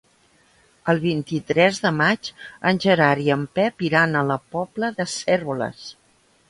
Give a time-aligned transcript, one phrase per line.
[0.93, 2.31] El vint-i-tres de maig
[2.73, 5.89] en Gerard i en Pep iran a la Pobla de Cérvoles.